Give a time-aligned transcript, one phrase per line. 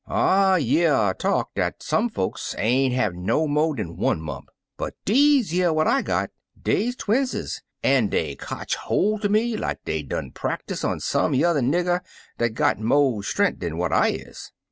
[0.07, 5.53] I year talk dat some folks ain't have no mo' dan one mump, but deze
[5.53, 10.29] yere what I got, deyer twinses, an' dey cotch holt er me like dey done
[10.29, 12.01] bin practus on some jmther nigger
[12.39, 14.51] dat got mo' strenk dan what I is.